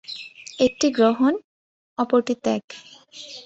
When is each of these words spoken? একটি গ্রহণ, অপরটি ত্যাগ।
একটি 0.59 0.87
গ্রহণ, 0.91 1.33
অপরটি 1.97 2.33
ত্যাগ। 2.43 2.63